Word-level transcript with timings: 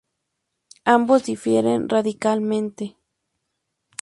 Ambos 0.95 1.25
difieren 1.29 1.87
radicalmente. 1.87 2.83